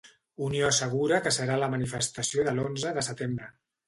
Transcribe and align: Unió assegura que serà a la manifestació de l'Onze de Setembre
Unió 0.43 0.69
assegura 0.69 1.19
que 1.27 1.33
serà 1.35 1.57
a 1.57 1.63
la 1.63 1.69
manifestació 1.73 2.47
de 2.47 2.55
l'Onze 2.61 2.95
de 2.97 3.05
Setembre 3.09 3.51